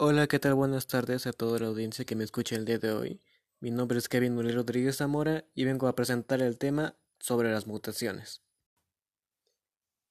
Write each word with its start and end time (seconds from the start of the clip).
Hola, 0.00 0.28
¿qué 0.28 0.38
tal? 0.38 0.54
Buenas 0.54 0.86
tardes 0.86 1.26
a 1.26 1.32
toda 1.32 1.58
la 1.58 1.66
audiencia 1.66 2.04
que 2.04 2.14
me 2.14 2.22
escucha 2.22 2.54
el 2.54 2.64
día 2.64 2.78
de 2.78 2.92
hoy. 2.92 3.20
Mi 3.58 3.72
nombre 3.72 3.98
es 3.98 4.08
Kevin 4.08 4.32
Muller 4.32 4.54
Rodríguez 4.54 4.98
Zamora 4.98 5.44
y 5.56 5.64
vengo 5.64 5.88
a 5.88 5.96
presentar 5.96 6.40
el 6.40 6.56
tema 6.56 6.94
sobre 7.18 7.50
las 7.50 7.66
mutaciones. 7.66 8.44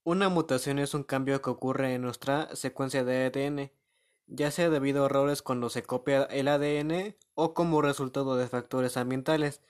Una 0.04 0.28
mutación 0.28 0.80
es 0.80 0.94
un 0.94 1.04
cambio 1.04 1.42
que 1.42 1.52
ocurre 1.52 1.94
en 1.94 2.02
nuestra 2.02 2.54
secuencia 2.54 3.06
de 3.06 3.28
ADN, 3.28 3.72
ya 4.26 4.52
sea 4.52 4.70
debido 4.70 5.04
a 5.04 5.06
errores 5.06 5.42
cuando 5.42 5.70
se 5.70 5.84
copia 5.84 6.24
el 6.24 6.50
ADN 6.50 7.16
o 7.34 7.54
como 7.54 7.82
resultado 7.82 8.36
de 8.36 8.50
factores 8.50 8.98
ambientales, 8.98 9.62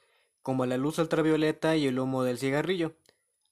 como 0.41 0.65
la 0.65 0.77
luz 0.77 0.97
ultravioleta 0.97 1.75
y 1.75 1.85
el 1.85 1.99
humo 1.99 2.23
del 2.23 2.39
cigarrillo. 2.39 2.95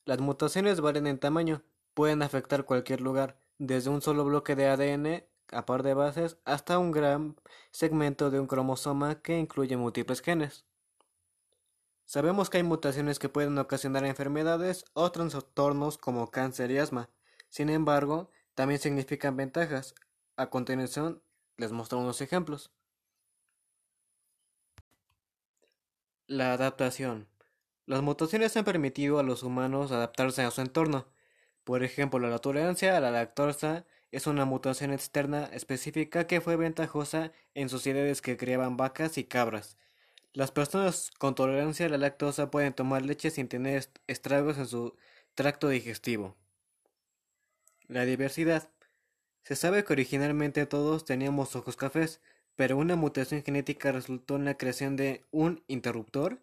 Las 0.04 0.20
mutaciones 0.20 0.82
varían 0.82 1.06
en 1.06 1.20
tamaño, 1.20 1.62
pueden 1.94 2.24
afectar 2.24 2.66
cualquier 2.66 3.02
lugar, 3.02 3.38
desde 3.60 3.92
un 3.92 4.02
solo 4.02 4.26
bloque 4.26 4.56
de 4.56 4.66
ADN 4.66 5.35
a 5.56 5.66
par 5.66 5.84
de 5.84 5.94
bases 5.94 6.38
hasta 6.46 6.78
un 6.80 6.92
gran 6.92 7.36
segmento 7.72 8.30
de 8.30 8.40
un 8.40 8.48
cromosoma 8.48 9.22
que 9.22 9.38
incluye 9.38 9.78
múltiples 9.78 10.22
genes. 10.22 10.66
Sabemos 12.06 12.50
que 12.50 12.58
hay 12.58 12.64
mutaciones 12.64 13.18
que 13.18 13.30
pueden 13.30 13.58
ocasionar 13.58 14.06
enfermedades 14.06 14.86
o 14.94 15.12
trastornos 15.12 15.98
como 15.98 16.30
cáncer 16.30 16.70
y 16.72 16.78
asma. 16.78 17.10
Sin 17.50 17.70
embargo, 17.70 18.30
también 18.54 18.80
significan 18.80 19.36
ventajas. 19.36 19.96
A 20.38 20.50
continuación, 20.50 21.22
les 21.58 21.72
muestro 21.72 21.98
unos 21.98 22.22
ejemplos. 22.22 22.72
La 26.28 26.54
adaptación. 26.54 27.28
Las 27.86 28.02
mutaciones 28.02 28.56
han 28.58 28.66
permitido 28.66 29.20
a 29.20 29.24
los 29.24 29.44
humanos 29.44 29.92
adaptarse 29.92 30.44
a 30.44 30.52
su 30.52 30.62
entorno. 30.62 31.08
Por 31.64 31.84
ejemplo, 31.84 32.20
la 32.20 32.40
tolerancia 32.40 32.96
a 32.96 33.00
la 33.00 33.12
lactosa 33.12 33.86
es 34.16 34.28
una 34.28 34.46
mutación 34.46 34.94
externa 34.94 35.44
específica 35.52 36.26
que 36.26 36.40
fue 36.40 36.56
ventajosa 36.56 37.34
en 37.54 37.68
sociedades 37.68 38.22
que 38.22 38.38
criaban 38.38 38.78
vacas 38.78 39.18
y 39.18 39.26
cabras. 39.26 39.76
Las 40.32 40.52
personas 40.52 41.12
con 41.18 41.36
tolerancia 41.36 41.88
a 41.88 41.90
la 41.90 41.98
lactosa 41.98 42.50
pueden 42.50 42.72
tomar 42.72 43.02
leche 43.02 43.30
sin 43.30 43.50
tener 43.50 43.90
estragos 44.08 44.58
en 44.58 44.68
su 44.68 44.96
tracto 45.34 45.68
digestivo. 45.68 46.38
La 47.90 48.06
diversidad. 48.06 48.70
Se 49.44 49.58
sabe 49.58 49.84
que 49.84 49.92
originalmente 49.92 50.66
todos 50.66 51.04
teníamos 51.04 51.54
ojos 51.58 51.76
cafés, 51.76 52.22
pero 52.56 52.78
una 52.78 52.96
mutación 52.96 53.44
genética 53.44 53.92
resultó 53.92 54.38
en 54.38 54.46
la 54.46 54.56
creación 54.56 54.96
de 54.96 55.26
un 55.32 55.62
interruptor 55.68 56.42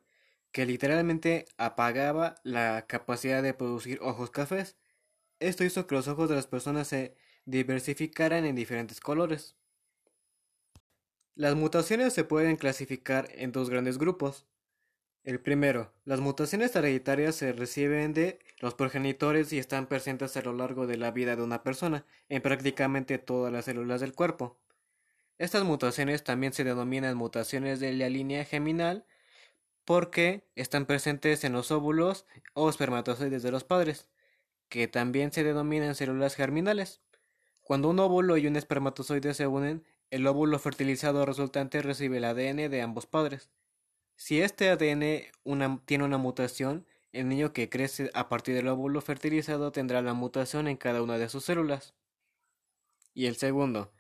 que 0.52 0.66
literalmente 0.66 1.46
apagaba 1.56 2.34
la 2.42 2.86
capacidad 2.86 3.42
de 3.42 3.54
producir 3.54 3.98
ojos 4.02 4.30
cafés. 4.30 4.76
Esto 5.40 5.64
hizo 5.64 5.86
que 5.86 5.94
los 5.94 6.06
ojos 6.06 6.28
de 6.28 6.34
las 6.34 6.46
personas 6.46 6.88
se 6.88 7.16
diversificaran 7.44 8.44
en 8.44 8.54
diferentes 8.54 9.00
colores. 9.00 9.56
Las 11.34 11.54
mutaciones 11.54 12.12
se 12.12 12.24
pueden 12.24 12.56
clasificar 12.56 13.28
en 13.32 13.52
dos 13.52 13.70
grandes 13.70 13.98
grupos. 13.98 14.46
El 15.24 15.40
primero, 15.40 15.92
las 16.04 16.20
mutaciones 16.20 16.74
hereditarias 16.74 17.36
se 17.36 17.52
reciben 17.52 18.12
de 18.12 18.38
los 18.58 18.74
progenitores 18.74 19.52
y 19.52 19.58
están 19.58 19.86
presentes 19.86 20.36
a 20.36 20.42
lo 20.42 20.52
largo 20.52 20.86
de 20.86 20.96
la 20.96 21.10
vida 21.10 21.36
de 21.36 21.42
una 21.42 21.62
persona, 21.62 22.04
en 22.28 22.42
prácticamente 22.42 23.18
todas 23.18 23.52
las 23.52 23.64
células 23.64 24.00
del 24.00 24.14
cuerpo. 24.14 24.58
Estas 25.38 25.64
mutaciones 25.64 26.24
también 26.24 26.52
se 26.52 26.64
denominan 26.64 27.16
mutaciones 27.16 27.80
de 27.80 27.92
la 27.92 28.08
línea 28.08 28.44
geminal 28.44 29.06
porque 29.84 30.44
están 30.54 30.86
presentes 30.86 31.44
en 31.44 31.52
los 31.52 31.70
óvulos 31.70 32.26
o 32.54 32.68
espermatozoides 32.68 33.42
de 33.42 33.50
los 33.50 33.64
padres 33.64 34.08
que 34.72 34.88
también 34.88 35.32
se 35.32 35.44
denominan 35.44 35.94
células 35.94 36.34
germinales. 36.34 37.02
Cuando 37.62 37.88
un 37.88 37.98
óvulo 38.00 38.36
y 38.36 38.46
un 38.46 38.56
espermatozoide 38.56 39.34
se 39.34 39.46
unen, 39.46 39.84
el 40.10 40.26
óvulo 40.26 40.58
fertilizado 40.58 41.24
resultante 41.24 41.80
recibe 41.80 42.18
el 42.18 42.24
ADN 42.24 42.70
de 42.70 42.82
ambos 42.82 43.06
padres. 43.06 43.50
Si 44.16 44.40
este 44.40 44.68
ADN 44.68 45.30
tiene 45.86 46.04
una 46.04 46.18
mutación, 46.18 46.86
el 47.12 47.28
niño 47.28 47.52
que 47.52 47.68
crece 47.68 48.10
a 48.14 48.28
partir 48.28 48.54
del 48.54 48.68
óvulo 48.68 49.00
fertilizado 49.00 49.72
tendrá 49.72 50.02
la 50.02 50.14
mutación 50.14 50.68
en 50.68 50.76
cada 50.76 51.02
una 51.02 51.18
de 51.18 51.28
sus 51.28 51.44
células. 51.44 51.94
Y 53.14 53.26
el 53.26 53.36
segundo, 53.36 53.92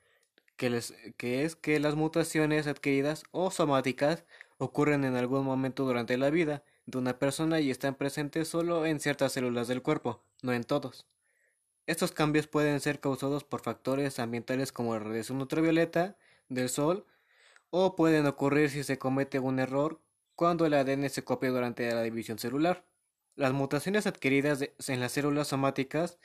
que, 0.56 0.80
que 1.16 1.44
es 1.44 1.56
que 1.56 1.80
las 1.80 1.94
mutaciones 1.94 2.66
adquiridas 2.66 3.24
o 3.30 3.50
somáticas 3.50 4.24
ocurren 4.58 5.04
en 5.04 5.16
algún 5.16 5.44
momento 5.44 5.84
durante 5.84 6.16
la 6.16 6.30
vida, 6.30 6.62
de 6.86 6.98
una 6.98 7.18
persona 7.18 7.60
y 7.60 7.70
están 7.70 7.94
presentes 7.94 8.48
solo 8.48 8.86
en 8.86 9.00
ciertas 9.00 9.32
células 9.32 9.68
del 9.68 9.82
cuerpo, 9.82 10.22
no 10.42 10.52
en 10.52 10.64
todos. 10.64 11.06
Estos 11.92 12.12
cambios 12.12 12.46
pueden 12.46 12.80
ser 12.80 13.00
causados 13.00 13.44
por 13.44 13.60
factores 13.60 14.18
ambientales 14.18 14.72
como 14.72 14.94
la 14.94 15.00
radiación 15.00 15.42
ultravioleta 15.42 16.16
del 16.48 16.70
sol 16.70 17.04
o 17.68 17.96
pueden 17.96 18.24
ocurrir 18.24 18.70
si 18.70 18.82
se 18.82 18.98
comete 18.98 19.38
un 19.40 19.58
error 19.58 20.00
cuando 20.34 20.64
el 20.64 20.72
ADN 20.72 21.10
se 21.10 21.22
copia 21.22 21.50
durante 21.50 21.92
la 21.92 22.00
división 22.00 22.38
celular. 22.38 22.86
Las 23.36 23.52
mutaciones 23.52 24.06
adquiridas 24.06 24.64
en 24.88 25.00
las 25.00 25.12
células 25.12 25.48
somáticas, 25.48 26.18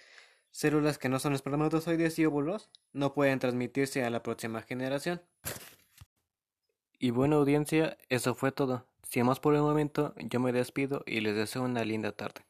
células 0.52 0.98
que 0.98 1.10
no 1.10 1.20
son 1.20 1.34
espermatozoides 1.34 2.18
y 2.18 2.26
óvulos, 2.26 2.70
no 2.94 3.14
pueden 3.14 3.40
transmitirse 3.40 4.06
a 4.06 4.10
la 4.10 4.24
próxima 4.24 4.62
generación. 4.62 5.22
Y 6.98 7.10
buena 7.10 7.36
audiencia, 7.36 7.98
eso 8.08 8.36
fue 8.36 8.54
todo. 8.54 8.86
Sin 9.04 9.26
más 9.26 9.42
por 9.42 9.54
el 9.54 9.64
momento, 9.64 10.16
yo 10.16 10.40
me 10.40 10.54
despido 10.54 11.04
y 11.06 11.20
les 11.20 11.36
deseo 11.36 11.64
una 11.64 11.84
linda 11.84 12.14
tarde. 12.14 12.46